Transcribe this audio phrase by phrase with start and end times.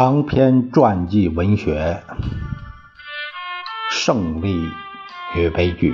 [0.00, 2.04] 长篇传记文学
[3.90, 4.70] 《胜利
[5.34, 5.92] 与悲剧》，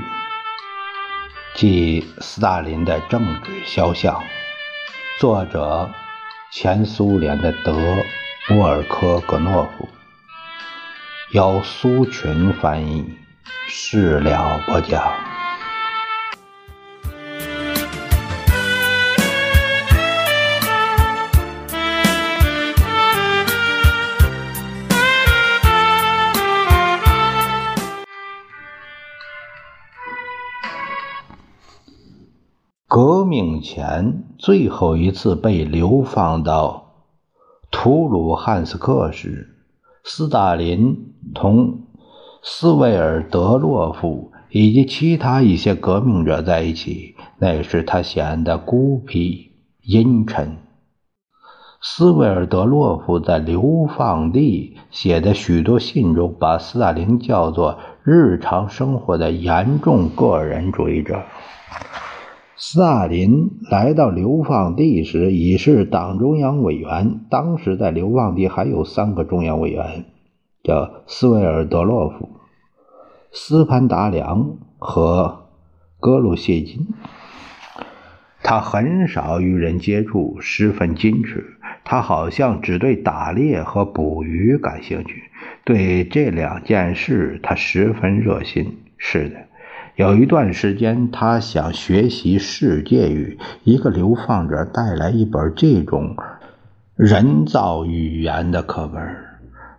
[1.54, 4.22] 即斯大林的政治肖像，
[5.18, 5.88] 作者
[6.52, 7.72] 前苏联的德
[8.50, 9.88] 沃尔科格诺夫，
[11.30, 13.16] 由苏群翻译，
[13.68, 15.33] 事了播讲。
[32.96, 36.92] 革命前最后一次被流放到
[37.72, 39.56] 图鲁汉斯克时，
[40.04, 41.80] 斯大林同
[42.40, 47.16] 斯维尔德洛夫以及其他一些革命者在一起。
[47.38, 49.50] 那时他显得孤僻
[49.82, 50.58] 阴沉。
[51.82, 61.24] 斯维尔德洛夫在流放地写的许多信中，把斯大林叫做日常生活的严重个人主义者。
[62.66, 67.20] 斯大林来到流放地时已是党中央委员。
[67.28, 70.06] 当时在流放地还有三个中央委员，
[70.62, 72.30] 叫斯维尔德洛夫、
[73.30, 75.44] 斯潘达良和
[76.00, 76.88] 格鲁谢金。
[78.42, 81.58] 他很少与人接触，十分矜持。
[81.84, 85.24] 他好像只对打猎和捕鱼感兴趣。
[85.64, 88.78] 对这两件事，他十分热心。
[88.96, 89.36] 是的。
[89.96, 93.38] 有一段时间，他想学习世界语。
[93.62, 96.16] 一个流放者带来一本这种
[96.96, 99.00] 人造语言的课本，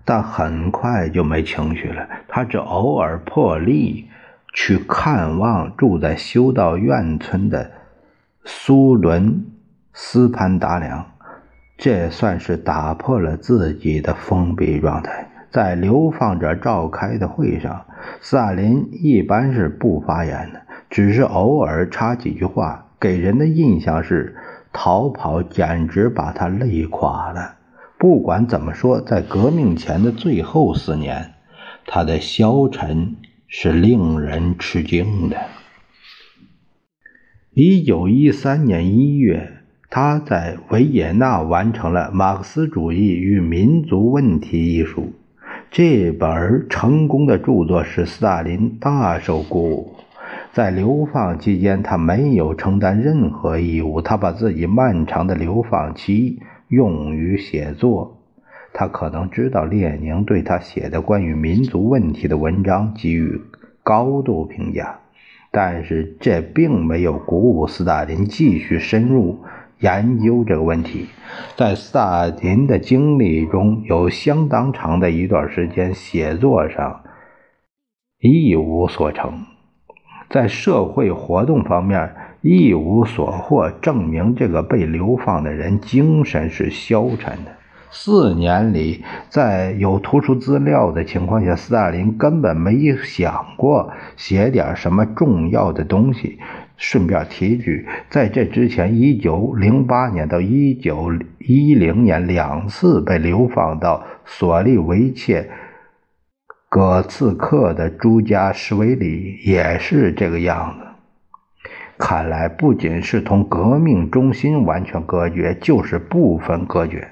[0.05, 2.07] 但很快就没情绪了。
[2.29, 4.07] 他只偶尔破例
[4.53, 7.71] 去看望住在修道院村的
[8.45, 9.45] 苏伦
[9.91, 11.05] 斯潘达良，
[11.77, 15.29] 这算是打破了自己的封闭状态。
[15.55, 17.85] 在流放者召开的会上，
[18.19, 24.35] 斯大林一般是不发言的，只是偶尔插几句话，给人的印象是
[24.73, 27.55] 逃跑简直把他累垮了。
[27.97, 31.35] 不管怎么说，在革命前的最后四年，
[31.87, 33.15] 他的消沉
[33.47, 35.37] 是令人吃惊的。
[37.53, 45.13] 一九一三年一月，他在维也纳完成了《马克思主义与民族问题》一书。
[45.71, 49.95] 这本成功的著作使斯大林大受鼓舞。
[50.53, 56.39] 在流放期间，他没有承担任何义务，他把自己漫长的流放期
[56.69, 58.21] 用于写作。
[58.73, 63.41] 他可能知道列宁对他写的关于民族问题的文章给予
[63.83, 64.99] 高度评价，
[65.51, 69.39] 但是这并没有鼓舞斯大林继续深入。
[69.79, 71.07] 研究这个问题，
[71.55, 77.03] 在斯大林的经历中有相当长的一段时间，写作上
[78.19, 79.45] 一无所成，
[80.29, 87.51] 在社会活动方面一无所获，证明这个被流放的人精神是消沉的。
[87.97, 96.37] 四年里，在有图书资料的情况下，斯大林根本没想过写点什么重要的东西。
[96.75, 105.49] 顺便提一句，在这之前，一九零八年到一九一零年两次被流放到索利维切
[106.67, 110.85] 葛茨克的朱加什维里也是这个样子。
[111.97, 117.07] 看来，不仅是同革命中心完全隔绝，就是部分隔绝，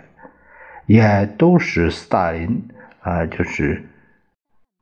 [0.86, 2.68] 也都使斯大林
[3.02, 3.90] 啊，就是。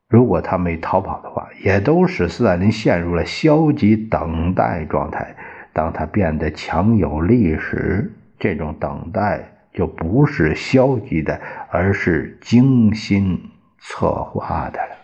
[0.09, 5.35] 如果他没逃跑的话，也都使斯大林陷入了消极等待状态。
[5.72, 14.97] 当他变得强有力时，这种等待就不是消极的，而是精心策划的了。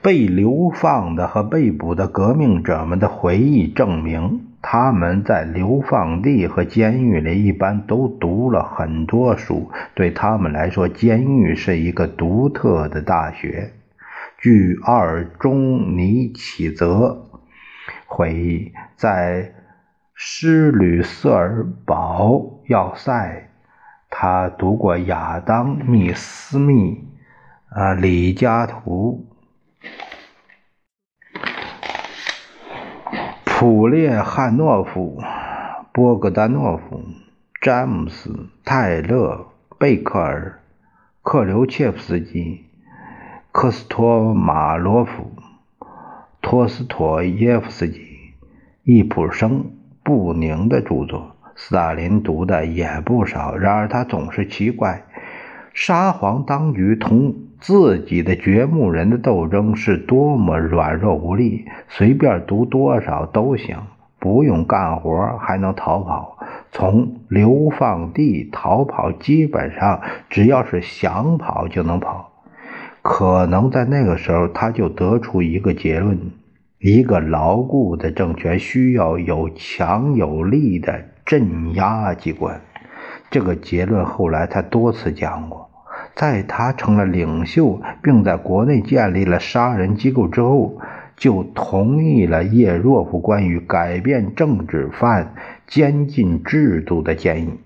[0.00, 4.46] 被流放的和被捕的革命者们的回忆证明。
[4.62, 13.72] 他们在流放地和监狱里一般都读了很多书，对他们来说，监狱是一个独特的大学。
[14.38, 17.26] 据阿尔中尼启泽
[18.06, 19.52] 回忆，在
[20.14, 23.48] 施吕瑟尔堡要塞，
[24.10, 27.04] 他读过亚当·密斯密、
[27.70, 29.26] 啊李嘉图。
[33.60, 35.20] 普列汉诺夫、
[35.92, 37.02] 波格丹诺夫、
[37.60, 38.30] 詹姆斯·
[38.64, 39.48] 泰勒、
[39.78, 40.60] 贝克尔、
[41.22, 42.64] 克留切夫斯基、
[43.52, 45.32] 科斯托马罗夫、
[46.40, 48.00] 托斯妥耶夫斯基、
[48.82, 49.72] 易卜生、
[50.02, 51.36] 布宁的著作。
[51.54, 55.04] 斯大林读的也不少，然而他总是奇怪，
[55.74, 63.76] 沙皇当局同自己的掘墓人的斗争是多么软弱无力，随便读多少都行，
[64.18, 66.38] 不用干活还能逃跑。
[66.72, 72.30] 从流放地逃跑，基本上只要是想跑就能跑。
[73.02, 76.18] 可能在那个时候，他就得出一个结论：
[76.78, 82.60] 一个牢固的政权需要有强有力的镇压机关。
[83.30, 85.69] 这个结论后来他多次讲过。
[86.14, 90.78] 在他成了领袖，并在国内建立了杀人机构之后，
[91.16, 95.34] 就同意了叶若夫关于改变政治犯
[95.66, 97.60] 监禁制度的建议。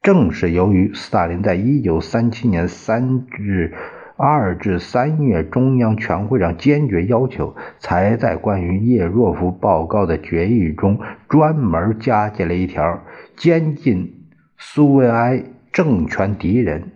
[0.00, 3.74] 正是由于斯大林在一九三七年三至
[4.16, 10.98] 二至三月中央全会上坚决要求，才在关于叶若夫报告的决议中
[11.28, 13.02] 专门加进了一条：
[13.36, 14.26] 监禁
[14.56, 16.92] 苏维埃政权敌人。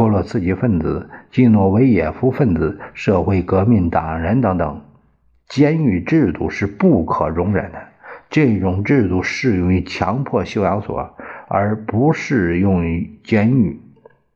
[0.00, 4.80] 托洛茨基分子、基诺维耶夫分子、社会革命党人等等，
[5.46, 7.78] 监狱制度是不可容忍的。
[8.30, 11.14] 这种制度适用于强迫修养所，
[11.48, 13.78] 而不适用于监狱。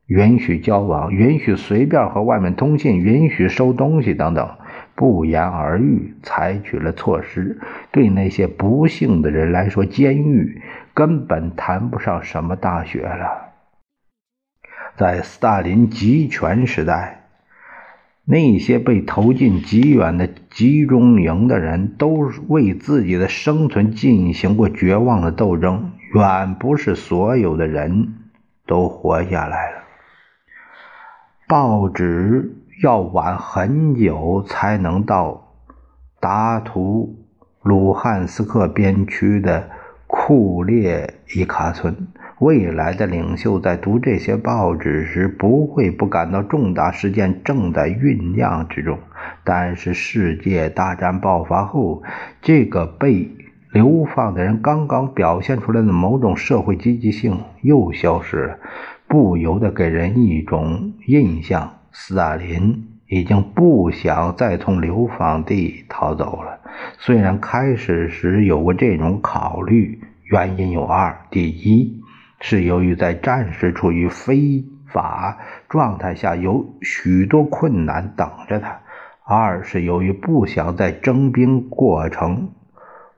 [0.05, 4.47] 允许交往，允许随便和外面通信，允许收东西等等，
[4.93, 6.13] 不言而喻。
[6.21, 7.59] 采取了措施，
[7.91, 10.61] 对那些不幸的人来说，监狱
[10.93, 13.44] 根本谈不上什么大学了。
[14.97, 17.27] 在斯大林集权时代，
[18.23, 25.91] 那些被投进极远的集中营的人都为自己的生存进行过绝望的斗争。
[26.13, 28.13] 远不是所有的人
[28.65, 29.83] 都活下来了。
[31.45, 35.53] 报纸要晚很久才能到
[36.21, 37.27] 达图
[37.61, 39.69] 鲁汉斯克边区的
[40.07, 42.07] 库列伊卡村。
[42.39, 48.99] 未来的领袖在读这些报纸时，不会不感到重大事件正在酝酿之中。
[49.45, 52.03] 但是，世界大战爆发后，
[52.41, 53.31] 这个被
[53.71, 58.59] 流放的人刚刚表现出来的某种社会积极性又消失了，
[59.07, 66.59] 不由得给人一种印象：斯大林已经不想再从流放地逃走了。
[66.97, 72.01] 虽然开始时有过这种考虑，原因有二：第一，
[72.39, 78.81] 是由于在战时处于非法状态下，有许多困难等着他；
[79.23, 82.49] 二是由于不想在征兵过程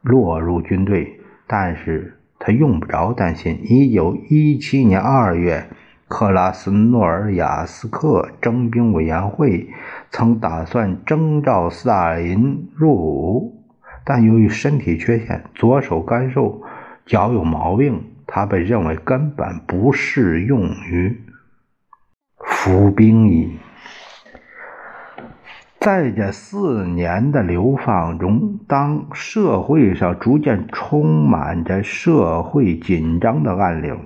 [0.01, 3.59] 落入军队，但是他用不着担心。
[3.63, 5.67] 一九一七年二月，
[6.07, 9.67] 克拉斯诺尔雅斯克征兵委员会
[10.09, 13.63] 曾打算征召斯大林入伍，
[14.05, 16.61] 但由于身体缺陷，左手干瘦，
[17.05, 18.01] 脚有毛病。
[18.27, 21.23] 他被认为根本不适用于
[22.37, 23.57] 服兵役。
[25.79, 33.97] 在这四年的流放中，当社会上逐渐充满着社会紧张的暗流，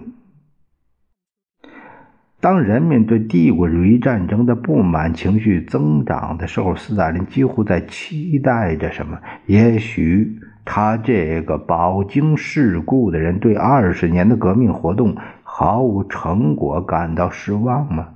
[2.39, 9.19] 当人民对帝国主义战争的不满情绪增长的时候，斯大林几乎在期待着什么？
[9.47, 10.37] 也许。
[10.63, 18.09] 他这个饱经世故的人，对二十年的革命活动毫无成果感到失望吗？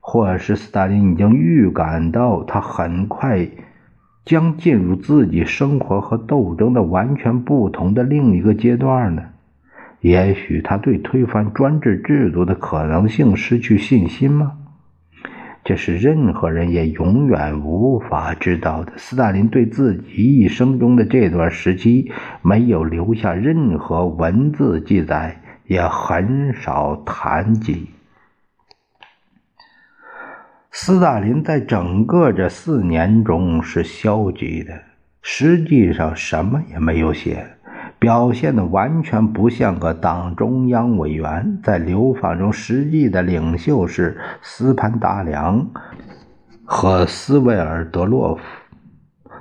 [0.00, 3.46] 或是斯大林已经预感到他很快
[4.24, 9.22] 将进入自己生活和斗争的完全不同的另一个阶段呢？
[10.00, 14.52] 也许他对推翻专制制度的可能性失去信心吗？
[15.68, 18.94] 这是任何人也永远无法知道的。
[18.96, 22.10] 斯大林对自己一生中的这段时期
[22.40, 27.90] 没有留下任何文字记载，也很少谈及。
[30.70, 34.72] 斯大林在整个这四年中是消极的，
[35.20, 37.46] 实际上什么也没有写。
[37.98, 45.66] 表现的完全不像个党中央委员，在流放中，实际的领袖是斯潘达良
[46.64, 48.40] 和斯维尔德洛夫，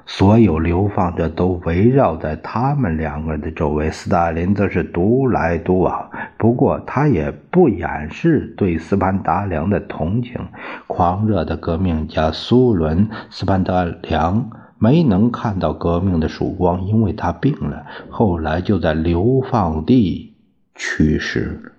[0.08, 3.92] 所有流放者都围绕在他们两个人的周围。
[3.92, 10.40] 斯大林则是独来独往，不过他也不掩饰对斯潘达良的同情。
[10.88, 14.50] 狂热的革命家苏伦·斯潘达良。
[14.80, 20.36] 没能看到革命的曙光，因为他病了，后来就在流放地
[20.76, 21.72] 去世了。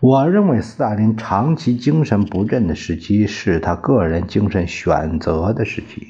[0.00, 6.08] 我认为斯大林长期精神不振的时期是他个人精神选择的时期，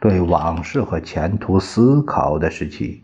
[0.00, 3.02] 对往事和前途思考的时期。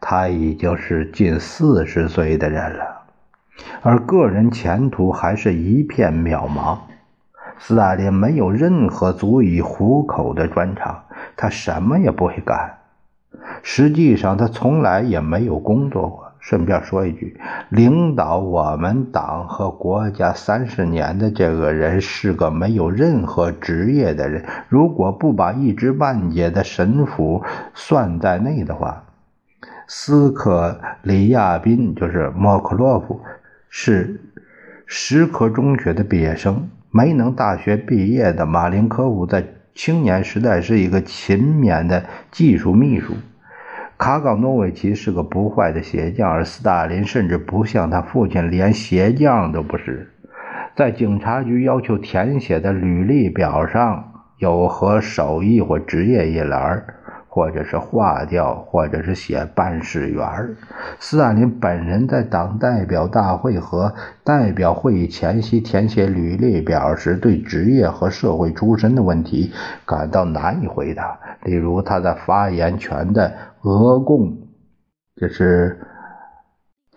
[0.00, 3.02] 他已经是近四十岁的人了，
[3.82, 6.78] 而个人前途还是一片渺茫。
[7.58, 11.04] 斯大林没有任何足以糊口的专长，
[11.36, 12.78] 他什么也不会干。
[13.62, 16.24] 实际上，他从来也没有工作过。
[16.38, 24.44] 顺便说一句，领导我们党和国家三十年的这个人是个没有任何职业的人。
[24.68, 27.42] 如果不把一知半解的神父
[27.74, 29.02] 算在内的话，
[29.88, 33.20] 斯克里亚宾就是莫克洛夫，
[33.68, 34.20] 是
[34.86, 36.68] 石科中学的毕业生。
[36.96, 43.12] 没能大学毕业的马林科夫在青年时代是一个勤勉的技术秘书。
[43.98, 50.10] 卡冈诺维奇是个不坏的鞋匠，而斯大林甚至不像他父亲，连鞋匠都不是。
[50.74, 56.82] 在警察局要求填写的履历表上有和手艺或职业一栏，
[57.36, 60.26] 或者是划掉，或者是写办事员。
[60.98, 69.52] 斯大林本人在党代表大会和代表会议前夕填写履历表时，对职业和社会出身的问题
[69.84, 71.20] 感到难以回答。
[71.42, 73.30] 例如，他在发言权的。
[73.60, 74.38] 俄共，
[75.16, 75.78] 这是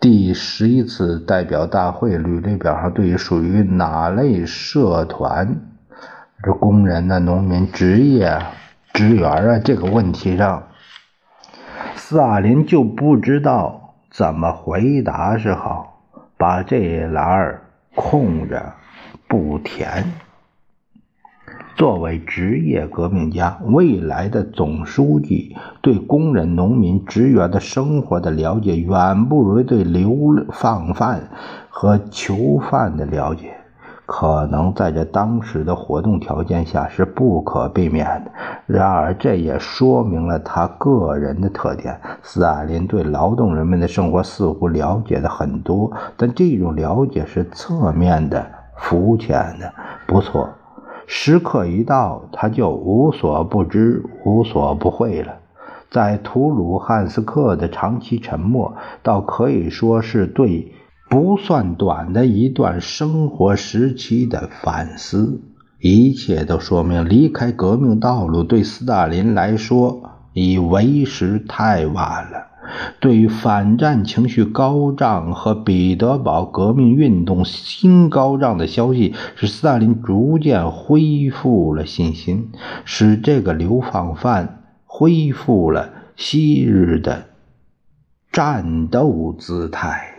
[0.00, 5.54] 第十一次代表大会履历表上对于属于哪类社团，
[6.42, 8.38] 这工人呢、农民、职业、
[8.92, 10.64] 职员啊这个问题上，
[11.94, 16.02] 斯大林就不知道怎么回答是好，
[16.36, 17.60] 把这一栏
[17.94, 18.74] 空着
[19.26, 20.12] 不填。
[21.76, 31.30] 作为职业革命家，未来的总书记对工人、农民、职员的生活的了解，远不如对流放犯
[31.70, 33.59] 和囚犯的了解。
[34.12, 38.32] 可能在这当时的活动条件下是不可避免的。
[38.66, 41.96] 然而，这也说明了他个人的特点。
[42.20, 48.44] 斯大林对劳动人民的生活似乎了解的很多，但这种了解是侧面的、
[48.76, 49.72] 肤浅的。
[50.08, 50.48] 不错。
[51.06, 55.32] 时刻一到，他就无所不知、无所不会了。
[55.88, 58.74] 在图鲁汉斯克的长期沉默，
[59.04, 60.72] 倒可以说是对
[61.10, 65.42] 不算短的一段生活时期的反思。
[65.80, 70.02] 一切都说明，离开革命道路对斯大林来说
[70.32, 72.46] 已为时太晚了。
[73.00, 82.52] 对于反战情绪高涨和彼得堡革命运动新高涨的消息，使斯大林逐渐恢复了信心，
[82.84, 87.24] 使这个流放犯恢复了昔日的
[88.30, 90.09] 战斗姿态。